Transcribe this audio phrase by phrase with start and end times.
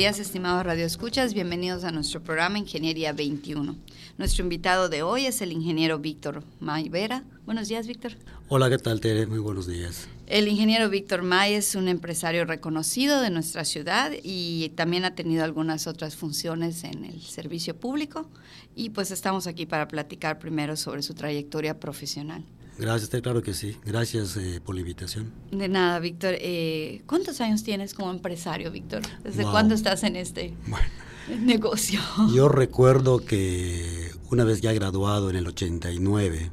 [0.00, 1.34] Días, estimados radioescuchas.
[1.34, 3.76] Bienvenidos a nuestro programa Ingeniería 21.
[4.16, 7.22] Nuestro invitado de hoy es el ingeniero Víctor Mayvera.
[7.44, 8.12] Buenos días, Víctor.
[8.48, 9.26] Hola, ¿qué tal, Tere?
[9.26, 10.08] Muy buenos días.
[10.26, 15.44] El ingeniero Víctor May es un empresario reconocido de nuestra ciudad y también ha tenido
[15.44, 18.26] algunas otras funciones en el servicio público.
[18.74, 22.42] Y pues estamos aquí para platicar primero sobre su trayectoria profesional.
[22.80, 23.76] Gracias, claro que sí.
[23.84, 25.32] Gracias eh, por la invitación.
[25.52, 26.34] De nada, Víctor.
[26.38, 29.02] Eh, ¿Cuántos años tienes como empresario, Víctor?
[29.22, 30.54] ¿Desde cuándo estás en este
[31.40, 32.00] negocio?
[32.34, 36.50] Yo recuerdo que una vez ya graduado en el 89,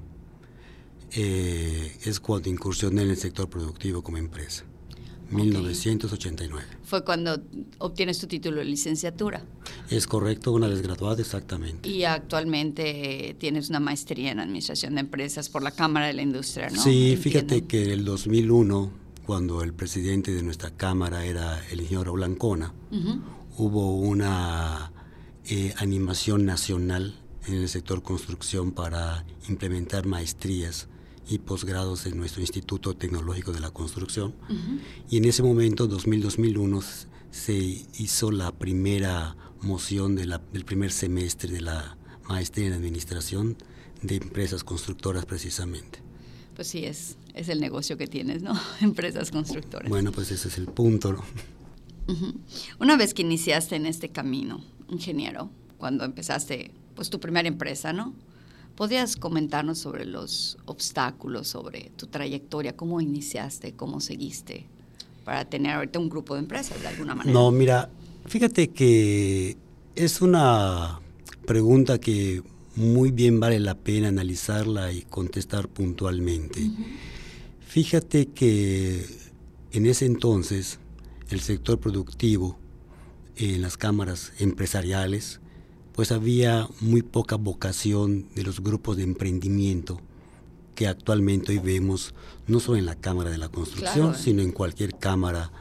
[1.11, 4.65] eh, es cuando incursioné en el sector productivo como empresa.
[5.29, 6.65] 1989.
[6.83, 7.41] Fue cuando
[7.79, 9.43] obtienes tu título de licenciatura.
[9.89, 11.89] Es correcto, una vez graduado, exactamente.
[11.89, 16.69] Y actualmente tienes una maestría en Administración de Empresas por la Cámara de la Industria,
[16.69, 16.81] ¿no?
[16.81, 18.91] Sí, fíjate que en el 2001,
[19.25, 22.73] cuando el presidente de nuestra Cámara era el ingeniero Blancona,
[23.57, 24.91] hubo una
[25.45, 27.15] eh, animación nacional
[27.47, 30.87] en el sector construcción para implementar maestrías
[31.29, 34.33] y posgrados en nuestro Instituto Tecnológico de la Construcción.
[35.09, 36.83] Y en ese momento, 2000-2001,
[37.31, 41.97] se hizo la primera moción de la, del primer semestre de la
[42.27, 43.57] maestría en administración
[44.01, 45.99] de empresas constructoras precisamente.
[46.55, 48.59] Pues sí, es, es el negocio que tienes, ¿no?
[48.81, 49.89] Empresas constructoras.
[49.89, 51.13] Bueno, pues ese es el punto.
[51.13, 51.23] ¿no?
[52.79, 58.15] Una vez que iniciaste en este camino, ingeniero, cuando empezaste pues tu primera empresa, ¿no?
[58.77, 64.67] ¿Podrías comentarnos sobre los obstáculos, sobre tu trayectoria, cómo iniciaste, cómo seguiste
[65.25, 67.33] para tener ahorita un grupo de empresas de alguna manera?
[67.33, 67.89] No, mira,
[68.27, 69.57] fíjate que
[69.95, 70.99] es una
[71.47, 72.43] pregunta que
[72.75, 76.69] muy bien vale la pena analizarla y contestar puntualmente.
[77.61, 79.07] Fíjate que
[79.71, 80.77] en ese entonces
[81.31, 82.59] el sector productivo
[83.37, 85.41] en las cámaras empresariales
[85.97, 89.99] pues había muy poca vocación de los grupos de emprendimiento
[90.75, 92.13] que actualmente hoy vemos
[92.45, 95.51] no solo en la Cámara de la Construcción, sino en cualquier cámara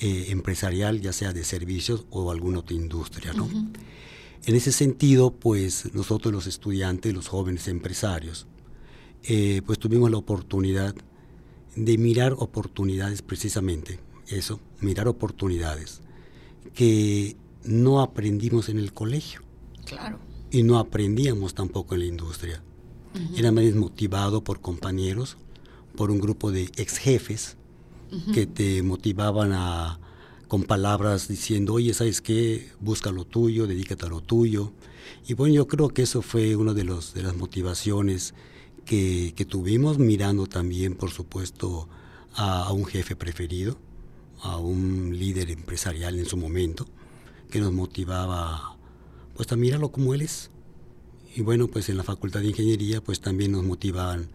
[0.00, 3.34] eh, empresarial, ya sea de servicios o alguna otra industria.
[3.34, 3.48] ¿no?
[4.44, 8.48] En ese sentido, pues nosotros los estudiantes, los jóvenes empresarios,
[9.22, 10.92] eh, pues tuvimos la oportunidad
[11.76, 16.00] de mirar oportunidades precisamente, eso, mirar oportunidades
[16.74, 19.43] que no aprendimos en el colegio.
[19.84, 20.18] Claro.
[20.50, 22.62] Y no aprendíamos tampoco en la industria.
[23.36, 25.36] Era más motivado por compañeros,
[25.96, 27.56] por un grupo de ex jefes
[28.32, 29.98] que te motivaban a,
[30.48, 32.70] con palabras diciendo, oye, ¿sabes qué?
[32.80, 34.72] Busca lo tuyo, dedícate a lo tuyo.
[35.26, 38.34] Y bueno, yo creo que eso fue una de, los, de las motivaciones
[38.84, 41.88] que, que tuvimos, mirando también, por supuesto,
[42.34, 43.78] a, a, un jefe preferido,
[44.42, 46.86] a un líder empresarial en su momento,
[47.50, 48.73] que nos motivaba
[49.34, 50.50] pues a mirarlo como él es.
[51.34, 54.28] Y bueno, pues en la Facultad de Ingeniería pues también nos motivaban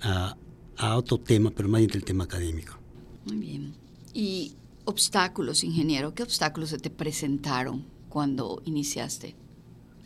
[0.00, 0.36] a,
[0.76, 2.78] a otro tema, pero más entre el tema académico.
[3.26, 3.74] Muy bien.
[4.14, 4.54] ¿Y
[4.84, 6.14] obstáculos, ingeniero?
[6.14, 9.36] ¿Qué obstáculos se te presentaron cuando iniciaste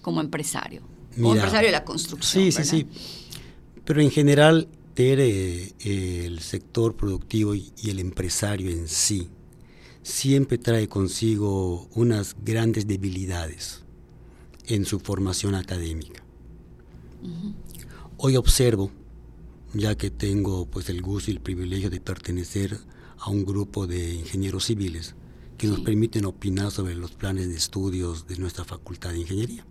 [0.01, 0.83] como empresario?
[1.15, 2.45] Como empresario de la construcción.
[2.45, 2.71] Sí, ¿verdad?
[2.71, 3.41] sí, sí.
[3.85, 9.29] Pero en general, Tere, eh, el sector productivo y, y el empresario en sí
[10.03, 13.83] siempre trae consigo unas grandes debilidades
[14.67, 16.23] en su formación académica.
[17.23, 17.55] Uh -huh.
[18.19, 18.91] Hoy observo,
[19.75, 22.79] ya que tengo pues el gusto y el privilegio de pertenecer
[23.19, 25.15] a un grupo de ingenieros civiles
[25.57, 25.73] que sí.
[25.73, 29.65] nos permiten opinar sobre los planes de estudios de nuestra facultad de ingeniería.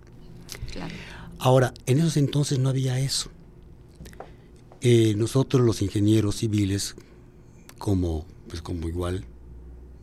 [0.72, 0.94] Claro.
[1.40, 3.32] Ahora, en esos entonces no había eso.
[4.82, 6.96] Eh, nosotros los ingenieros civiles,
[7.78, 9.26] como, pues como igual,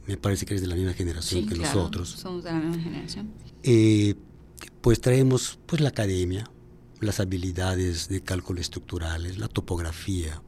[0.06, 2.08] me parece que eres de la misma generación sí, que claro, nosotros.
[2.10, 3.30] Somos de la misma generación.
[3.62, 4.14] Eh,
[4.88, 6.50] pues traemos pues la academia,
[7.00, 10.40] las habilidades de cálculo estructurales, la topografía,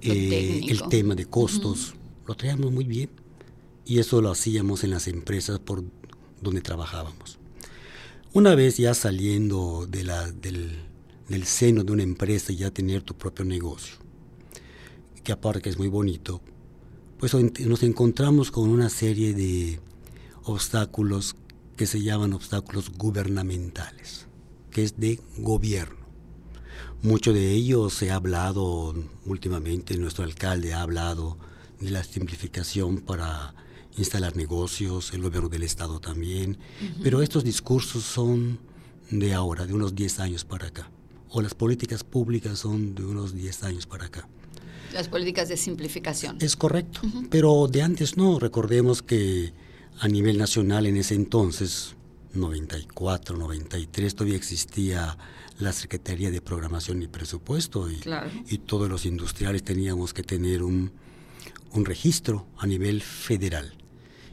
[0.00, 2.26] eh, el tema de costos, uh -huh.
[2.26, 3.10] lo traíamos muy bien
[3.84, 5.84] y eso lo hacíamos en las empresas por
[6.42, 7.38] donde trabajábamos.
[8.32, 10.80] Una vez ya saliendo de la, del,
[11.28, 13.94] del, seno de una empresa y ya tener tu propio negocio,
[15.22, 16.40] que aparte que es muy bonito,
[17.20, 19.78] pues nos encontramos con una serie de
[20.42, 21.36] obstáculos
[21.78, 24.26] que se llaman obstáculos gubernamentales,
[24.70, 26.06] que es de gobierno.
[27.02, 28.92] Mucho de ello se ha hablado
[29.24, 31.38] últimamente, nuestro alcalde ha hablado
[31.80, 33.54] de la simplificación para
[33.96, 36.58] instalar negocios, el gobierno del Estado también,
[37.02, 38.58] pero estos discursos son
[39.10, 40.90] de ahora, de unos 10 años para acá,
[41.30, 44.28] o las políticas públicas son de unos 10 años para acá.
[44.92, 46.38] Las políticas de simplificación.
[46.40, 49.52] Es correcto, pero de antes no, recordemos que
[50.00, 51.94] a nivel nacional en ese entonces,
[52.34, 55.16] 94, 93, todavía existía
[55.58, 58.00] la Secretaría de Programación y Presupuesto y,
[58.48, 60.92] y todos los industriales teníamos que tener un,
[61.72, 63.74] un registro a nivel federal.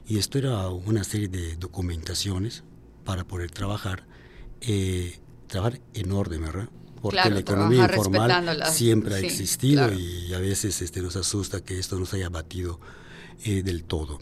[0.08, 2.64] Y esto era una serie de documentaciones
[3.04, 4.06] para poder trabajar,
[4.62, 6.70] eh, trabajar en orden, ¿verdad?
[7.02, 12.00] Porque la economía informal siempre ha existido y a veces este, nos asusta que esto
[12.00, 12.80] nos haya batido
[13.44, 14.20] eh, del todo.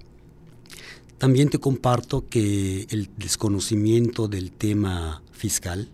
[1.24, 5.88] También te comparto que el desconocimiento del tema fiscal,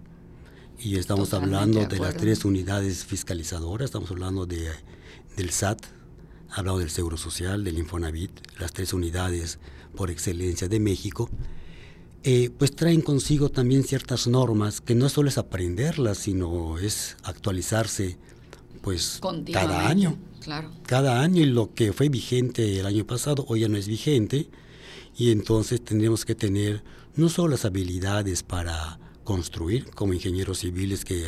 [0.79, 4.71] y estamos hablando de, las tres unidades fiscalizadoras, estamos hablando de,
[5.37, 5.85] del SAT,
[6.49, 9.59] hablado del Seguro Social, del Infonavit, las tres unidades
[9.95, 11.29] por excelencia de México,
[12.23, 18.17] eh, pues traen consigo también ciertas normas que no solo es aprenderlas, sino es actualizarse
[18.81, 19.21] pues
[19.53, 20.17] cada año.
[20.41, 20.71] Claro.
[20.87, 24.49] Cada año y lo que fue vigente el año pasado hoy ya no es vigente
[25.19, 26.81] y entonces tendríamos que tener
[27.15, 31.25] no solo las habilidades para construir como ingenieros civiles que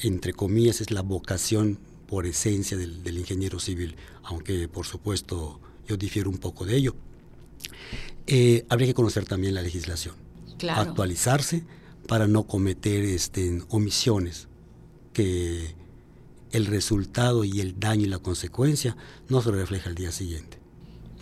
[0.00, 6.30] entre comillas es la vocación por esencia del, ingeniero civil, aunque por supuesto yo difiero
[6.30, 6.96] un poco de ello.
[8.26, 10.14] Eh, habría que conocer también la legislación,
[10.70, 11.64] actualizarse
[12.06, 14.48] para no cometer este, omisiones
[15.12, 15.74] que
[16.52, 18.96] el resultado y el daño y la consecuencia
[19.28, 20.57] no se refleja al día siguiente.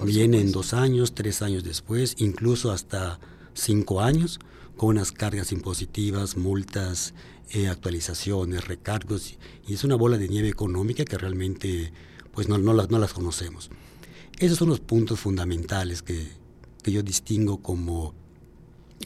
[0.04, 3.18] Viene en dos años, tres años después, incluso hasta
[3.54, 4.38] cinco años,
[4.76, 7.14] con unas cargas impositivas, multas,
[7.50, 11.92] eh, actualizaciones, recargos, y es una bola de nieve económica que realmente
[12.32, 13.70] pues no, no, las, no las conocemos.
[14.38, 16.28] Esos son los puntos fundamentales que,
[16.82, 18.14] que yo distingo como,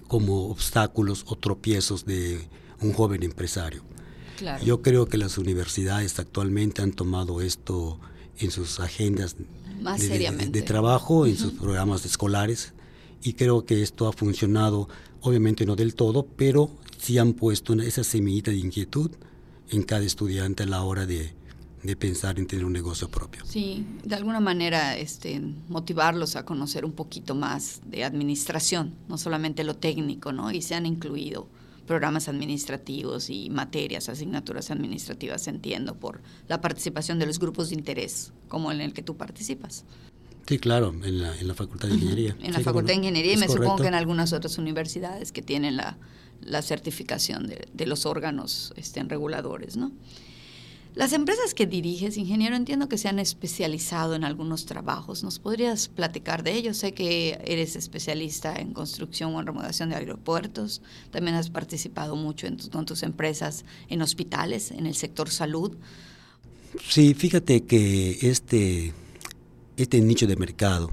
[0.08, 2.48] como obstáculos o tropiezos de
[2.80, 3.84] un joven empresario.
[4.64, 8.00] Yo creo que las universidades actualmente han tomado esto
[8.38, 9.36] en sus agendas
[9.80, 12.72] de, trabajo, en sus programas escolares,
[13.22, 14.88] y creo que esto ha funcionado,
[15.20, 19.10] obviamente no del todo, pero sí han puesto esa semillita de inquietud
[19.70, 21.34] en cada estudiante a la hora de,
[21.98, 23.42] pensar en tener un negocio propio.
[23.46, 29.64] Sí, de alguna manera este, motivarlos a conocer un poquito más de administración, no solamente
[29.64, 30.50] lo técnico, ¿no?
[30.50, 31.48] Y se han incluido
[31.90, 38.32] programas administrativos y materias, asignaturas administrativas, entiendo, por la participación de los grupos de interés,
[38.46, 39.84] como en el que tú participas.
[40.46, 42.36] Sí, claro, en la, en la Facultad de Ingeniería.
[42.40, 45.76] En la Facultad de Ingeniería y me supongo que en algunas otras universidades que tienen
[45.76, 45.98] la,
[46.42, 49.90] la certificación de, de, los órganos este, reguladores, ¿no?
[50.94, 55.22] Las empresas que diriges, ingeniero, entiendo que se han especializado en algunos trabajos.
[55.22, 56.74] ¿Nos podrías platicar de ello?
[56.74, 60.82] Sé que eres especialista en construcción o en remodelación de aeropuertos.
[61.12, 65.76] También has participado mucho en con tus empresas en hospitales, en el sector salud.
[66.88, 68.92] Sí, fíjate que este,
[69.76, 70.90] este nicho de mercado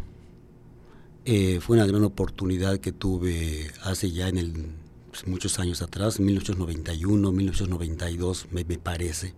[1.26, 4.54] eh, fue una gran oportunidad que tuve hace ya en el
[5.10, 9.34] pues, muchos años atrás, 1891, 1892, me, me parece,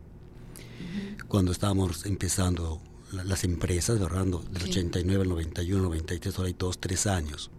[1.28, 2.82] cuando estábamos empezando
[3.12, 4.26] las empresas, ¿verdad?
[4.26, 7.52] Del 89 al 91, 93, ahora hay dos, tres años.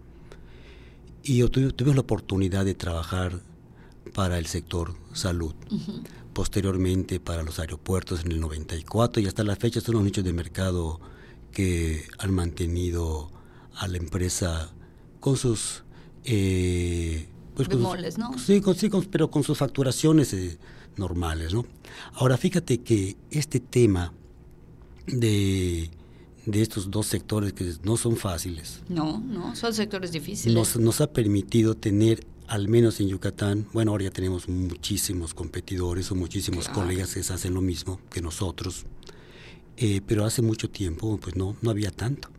[1.23, 3.41] Y yo tuve, la oportunidad de trabajar
[4.13, 5.53] para el sector salud.
[6.33, 10.33] Posteriormente para los aeropuertos en el 94 y hasta la fecha son los nichos de
[10.33, 10.99] mercado
[11.51, 13.29] que han mantenido
[13.75, 14.71] a la empresa
[15.19, 15.83] con sus
[16.23, 17.67] eh, pues
[18.17, 18.37] ¿no?
[18.39, 18.61] Sí,
[19.11, 20.57] pero con sus facturaciones eh,
[20.97, 21.65] normales, ¿no?
[22.13, 24.13] Ahora, fíjate que este tema
[25.07, 25.89] de,
[26.51, 28.81] estos dos sectores que no son fáciles.
[28.89, 30.53] No, no, son sectores difíciles.
[30.55, 36.11] Nos, nos ha permitido tener, al menos en Yucatán, bueno, ahora ya tenemos muchísimos competidores
[36.11, 38.85] o muchísimos colegas que hacen lo mismo que nosotros,
[39.77, 42.29] eh, pero hace mucho tiempo, pues no, no había tanto.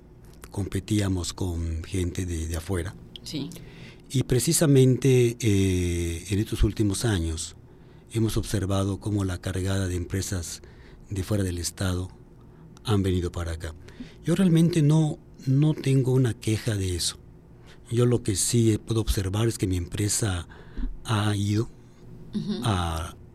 [0.51, 2.95] Competíamos con gente de, de afuera.
[3.23, 3.49] Sí.
[4.11, 7.57] Y precisamente eh, en estos últimos años
[8.13, 10.63] hemos observado cómo la cargada de empresas
[11.11, 12.09] de fuera del Estado
[12.85, 13.75] han venido para acá.
[14.25, 17.19] Yo realmente no, no tengo una queja de eso.
[17.91, 20.47] Yo lo que sí puedo observar es que mi empresa
[21.05, 21.69] ha ido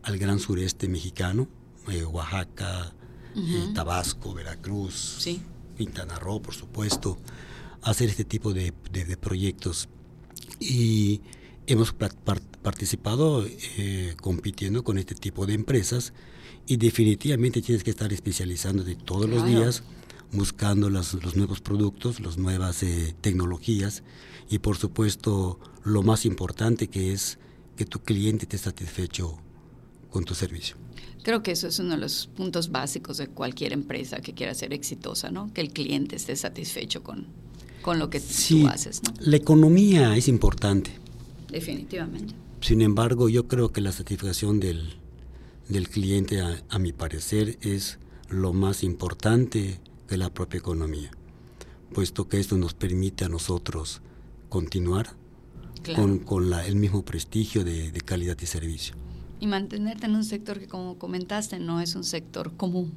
[0.02, 1.48] al gran sureste mexicano,
[1.88, 2.92] eh, Oaxaca,
[3.36, 5.24] eh, Tabasco, Veracruz,
[5.76, 7.18] Quintana Roo, por supuesto,
[7.82, 9.88] a hacer este tipo de, de proyectos
[10.58, 11.20] y
[11.66, 11.92] hemos
[12.68, 13.46] participado
[13.78, 16.12] eh, compitiendo con este tipo de empresas
[16.66, 19.84] y definitivamente tienes que estar especializándote todos los días
[20.32, 24.02] buscando los nuevos productos, las nuevas eh, tecnologías
[24.50, 27.38] y por supuesto lo más importante que es
[27.74, 29.38] que tu cliente esté satisfecho
[30.10, 30.76] con tu servicio.
[31.22, 34.74] Creo que eso es uno de los puntos básicos de cualquier empresa que quiera ser
[34.74, 35.50] exitosa, ¿no?
[35.54, 37.28] Que el cliente esté satisfecho con,
[37.80, 39.14] con lo que tú haces, ¿no?
[39.20, 40.90] La economía es importante.
[41.50, 42.34] Definitivamente.
[42.60, 44.94] Sin embargo, yo creo que la satisfacción del,
[45.68, 47.98] del cliente, a, mi parecer, es
[48.28, 51.10] lo más importante de la propia economía,
[51.94, 54.02] puesto que esto nos permite a nosotros
[54.48, 55.16] continuar
[55.94, 58.94] con, con la, el mismo prestigio de, de calidad y servicio.
[59.40, 62.92] Y mantenerte en un sector que, como comentaste, no es un sector común.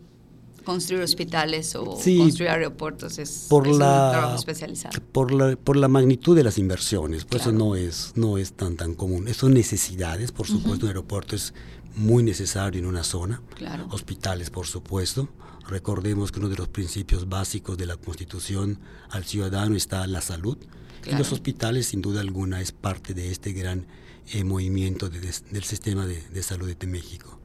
[0.63, 4.99] Construir hospitales o construir aeropuertos es, por un trabajo especializado.
[5.11, 8.77] Por la, por la magnitud de las inversiones, pues eso no es, no es tan,
[8.77, 9.27] tan común.
[9.33, 11.53] Son necesidades, por supuesto, un aeropuerto es
[11.95, 13.41] muy necesario en una zona.
[13.55, 13.87] Claro.
[13.91, 15.29] Hospitales, por supuesto.
[15.67, 20.57] Recordemos que uno de los principios básicos de la Constitución al ciudadano está la salud.
[21.05, 23.87] Y los hospitales, sin duda alguna, es parte de este gran
[24.33, 27.39] eh, movimiento del sistema de, salud de México.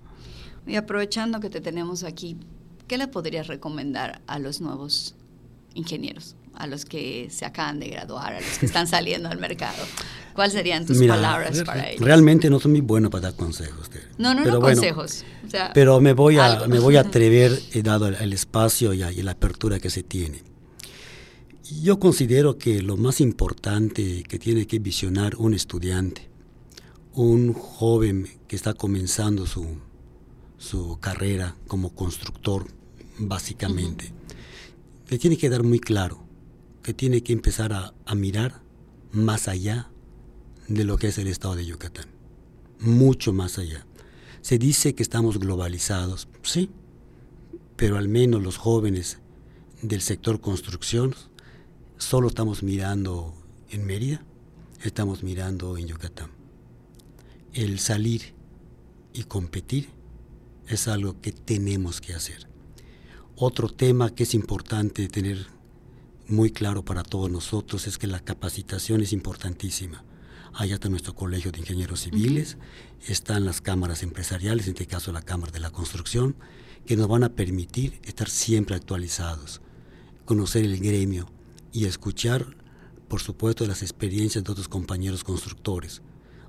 [0.67, 2.37] Y aprovechando que te tenemos aquí,
[2.87, 5.15] ¿qué le podrías recomendar a los nuevos
[5.75, 9.83] ingenieros, a los que se acaban de graduar, a los que están saliendo al mercado?
[10.35, 12.05] ¿Cuáles serían tus palabras para ellos?
[12.05, 13.91] Realmente no soy muy bueno para dar consejos.
[14.19, 15.25] No, no, no consejos.
[15.73, 19.33] pero me voy, a, me voy a atrever, he dado el, espacio y, y la
[19.33, 20.43] apertura que se tiene.
[21.83, 26.29] Yo considero que lo más importante que tiene que visionar un estudiante
[27.17, 29.79] un joven que está comenzando su,
[30.59, 32.67] su carrera como constructor,
[33.19, 34.13] básicamente,
[35.09, 36.25] le tiene que dar muy claro
[36.83, 38.63] que tiene que empezar a, a mirar
[39.13, 39.91] más allá
[40.69, 42.07] de lo que es el estado de Yucatán,
[42.81, 43.87] mucho más allá.
[44.41, 46.71] Se dice que estamos globalizados, sí,
[47.77, 49.19] pero al menos los jóvenes
[49.83, 51.15] del sector construcción
[51.99, 53.35] solo estamos mirando
[53.71, 54.25] en Mérida,
[54.83, 56.31] estamos mirando en Yucatán.
[57.53, 58.35] El salir
[59.13, 59.89] y competir
[60.69, 62.49] es algo que tenemos que hacer.
[63.37, 65.47] Otro tema que es importante tener
[66.27, 70.05] muy claro para todos nosotros es que la capacitación es importantísima.
[70.55, 72.57] Allá está nuestro Colegio de Ingenieros Civiles,
[73.07, 76.35] están las cámaras empresariales, en este caso la Cámara de la Construcción,
[76.87, 79.61] que nos van a permitir estar siempre actualizados,
[80.25, 81.31] conocer el gremio
[81.73, 82.57] y escuchar,
[83.09, 86.01] por supuesto, las experiencias de otros compañeros constructores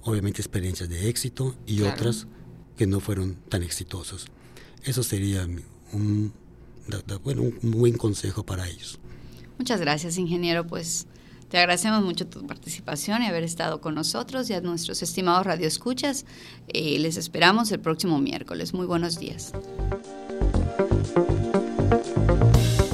[0.07, 2.27] obviamente experiencias de éxito y otras
[2.77, 4.27] que no fueron tan exitosos.
[4.83, 5.45] Eso sería
[5.91, 6.31] un,
[7.23, 8.99] bueno, un buen consejo para ellos.
[9.57, 10.65] Muchas gracias, ingeniero.
[10.65, 11.07] Pues
[11.49, 16.25] te agradecemos mucho tu participación y haber estado con nosotros y a nuestros estimados radioescuchas.
[16.67, 18.73] Eh, les esperamos el próximo miércoles.
[18.73, 19.53] Muy buenos días.